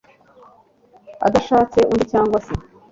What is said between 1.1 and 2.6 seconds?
adashatse undi cyangwa se